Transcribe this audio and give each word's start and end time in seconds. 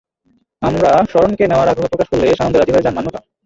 আমরা 0.61 0.89
শরণকে 1.11 1.43
নেওয়ার 1.47 1.71
আগ্রহ 1.71 1.87
প্রকাশ 1.91 2.07
করলে 2.11 2.27
সানন্দে 2.37 2.57
রাজি 2.59 2.71
হয়ে 2.73 2.85
যান 2.85 2.95
মান্যতা। 2.97 3.19